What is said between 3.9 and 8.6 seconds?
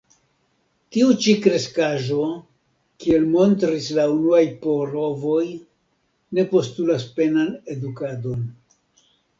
la unuaj provoj, ne postulas penan edukadon.